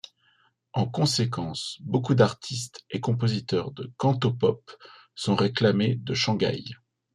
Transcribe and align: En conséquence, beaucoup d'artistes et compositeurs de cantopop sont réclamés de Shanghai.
En 0.73 0.87
conséquence, 0.87 1.77
beaucoup 1.81 2.15
d'artistes 2.15 2.83
et 2.89 2.99
compositeurs 2.99 3.69
de 3.69 3.93
cantopop 3.97 4.71
sont 5.13 5.35
réclamés 5.35 5.93
de 5.93 6.15
Shanghai. 6.15 6.63